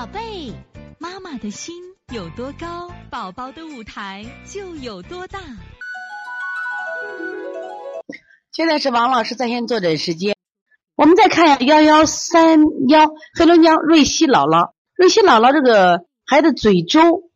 [0.00, 0.54] 宝贝，
[0.98, 1.74] 妈妈的心
[2.10, 5.38] 有多高，宝宝的舞台就有多大。
[8.50, 10.34] 现在是王老师在线坐诊时间，
[10.96, 14.70] 我们再看一下幺幺三幺黑龙江瑞希姥姥。
[14.96, 17.30] 瑞希姥姥这个孩子嘴周、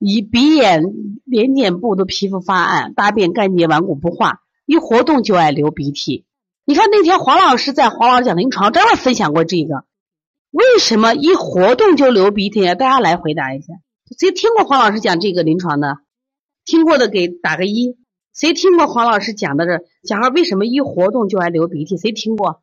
[0.00, 0.82] 以鼻眼、
[1.24, 6.26] 脸睑部的皮肤发暗，大便干结，顽固不化，一活动就爱流鼻涕。
[6.64, 9.84] 你看那天黄老师在黄老师讲临床专门分享过这个，
[10.52, 12.74] 为什么一活动就流鼻涕啊？
[12.74, 13.72] 大家来回答一下，
[14.18, 15.96] 谁听过黄老师讲这个临床的？
[16.64, 17.96] 听过的给打个一。
[18.34, 21.96] 谁听过黄老师讲的这小孩为什么一活动就爱流鼻涕？
[21.96, 22.62] 谁听过？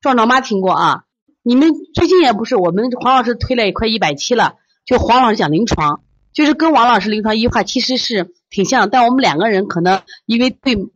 [0.00, 1.04] 壮壮妈听过啊？
[1.42, 6.02] 你们最近也不是我们黄老师推了也快一百期了，就黄老师讲临床，
[6.34, 10.86] 就是跟王老师临床一话其实是挺像，但我们两个人可能因为对对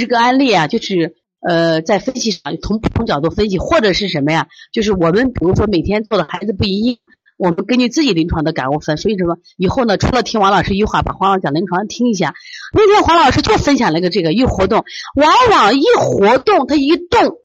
[0.00, 4.48] 这个案例啊，就是呃在分析上从不同角度分析，或者是什么呀？
[4.72, 6.96] 就是我们比如说每天做的孩子不一样。
[7.38, 12.34] 我们根据自己临床的感悟分，所以什么以后呢，除了听王老师一句话，把黄老师讲临床听一下。
[12.72, 14.84] 那天黄老师就分享了一个这个一活动，
[15.16, 17.38] 往往一活动，他一动，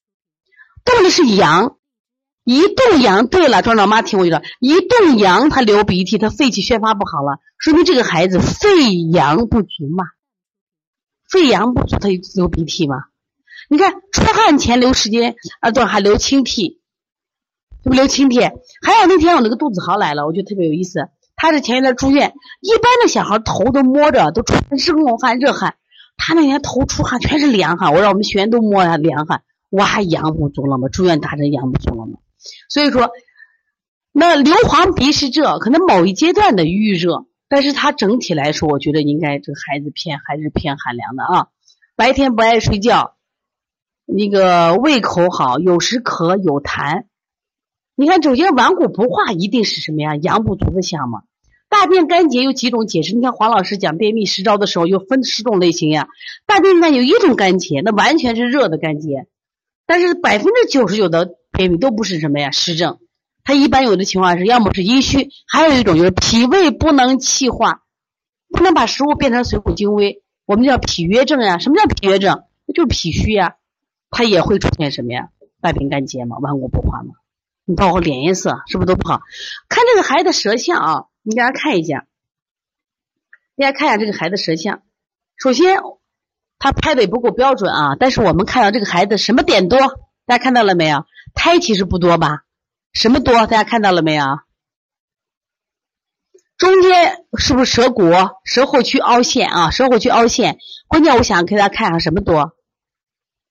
[0.86, 1.78] 动的是阳，
[2.44, 3.26] 一动阳。
[3.26, 10.04] 对了，壮壮妈听我一说，一动阳，他流鼻涕，他肺气宣发不好了，说明这个孩子肺阳不足嘛，
[11.28, 13.06] 肺阳不足，他就流鼻涕嘛。
[13.68, 16.82] 你看出汗前流时间啊，对，还流清涕。
[17.84, 21.10] 是不流清涕，还有那天我那个肚子豪来了，我觉得特别有意思。
[21.36, 25.76] 他是前一段住院，一般的小孩头都摸着，都出热汗热汗。
[26.18, 30.90] 他那天头出汗全是凉汗，我让我们学员都摸下凉汗，哇，阳不足了吗？
[30.90, 32.18] 住院打针阳不足了吗？
[32.70, 33.12] 所以说，
[34.12, 41.48] 那流黄鼻是这可能某一阶段的预热，但是他整体来说，我觉得应该这个孩子偏还是偏寒凉的啊。
[41.96, 43.17] 白天不爱睡觉，
[44.10, 47.04] 那个胃口好，有时咳有痰。
[47.96, 50.16] 你看，首先顽固不化一定是什么呀？
[50.16, 51.24] 阳不足的象嘛。
[51.68, 53.14] 大便干结有几种解释？
[53.14, 56.08] 你看黄老师讲便秘实招的时候，有分十种类型呀。
[56.46, 59.28] 大便干有一种干结，那完全是热的干结。
[59.86, 63.00] 但是百分之九十九的便秘都不是什么呀湿症，
[63.44, 67.82] 它一般有的情况是要么是阴虚，还有一种就是脾胃不能气化，
[68.50, 71.58] 不能把食物变成水谷精微，我们叫脾约症呀。
[71.58, 72.44] 什么叫脾约症？
[72.74, 73.56] 就是脾虚呀，
[74.10, 75.30] 它也会出现什么呀？
[75.62, 77.16] 大便干结嘛，顽固不化嘛。
[77.66, 79.22] 你包括脸颜色是不是都不好？
[79.68, 82.06] 看这个孩子舌象啊，你给大家看一下，
[83.58, 84.82] 大家看一下这个孩子舌象。
[85.36, 85.82] 首先，
[86.60, 89.80] 他拍的也不够标准啊，但是我们看到这个孩子什么点多？
[90.26, 91.06] 大家看到了没有？
[91.34, 92.44] 胎其实不多吧？
[92.94, 93.34] 什么多？
[93.34, 94.24] 大家看到了没有？
[96.58, 98.12] 中间是不是舌骨、
[98.44, 99.72] 舌后区凹陷啊？
[99.72, 100.58] 舌后区凹陷，
[100.88, 102.57] 关键我想给大家看一下什么多？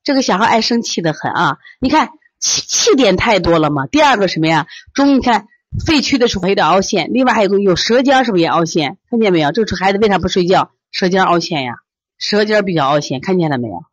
[0.07, 2.09] 这个小孩爱生气的很啊，你看。
[2.39, 3.87] 气气点太多了嘛？
[3.87, 4.67] 第二个什么呀？
[4.93, 5.49] 中你看
[5.87, 8.99] 肺区的时候有点凹陷，另外还有个有舌尖是不是也凹陷？
[9.09, 9.53] 看见没有？
[9.53, 10.71] 这个孩子为啥不睡觉？
[10.93, 11.77] 舌尖凹陷呀，
[12.19, 13.85] 舌尖比较凹陷，看见了没有？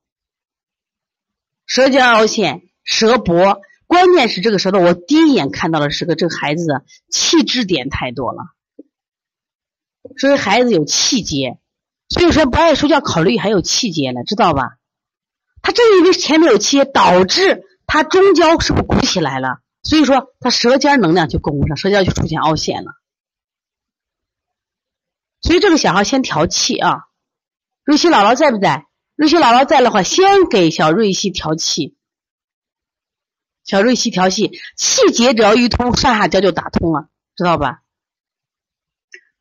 [1.65, 8.43] 舌尖凹陷，舌薄，关键是这个舌头，我第一眼看到的是个这个孩子的气滞点太多了，
[10.17, 11.59] 所以孩子有气结，
[12.09, 14.73] 所以说不爱睡觉，考虑还有气结呢，知道吧？
[15.63, 17.63] 他正因为前面有气，导致。
[17.85, 19.59] 他中焦是不是鼓起来了？
[19.83, 22.93] 所以说他舌尖能量就供不上，舌尖就出现凹陷了。
[25.41, 27.03] 所以这个小孩先调气啊。
[27.83, 28.87] 瑞希姥姥在不在？
[29.15, 31.95] 瑞希姥姥在的话，先给小瑞希调气。
[33.63, 37.81] 小瑞希调气，气结只要一通，上下焦就打通了，知道吧？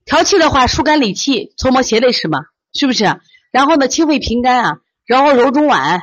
[0.04, 2.40] 调气的话，疏肝理气，搓摩胁肋是吗？
[2.74, 3.20] 是不是？
[3.50, 6.02] 然后呢，清肺平肝啊，然后揉中脘。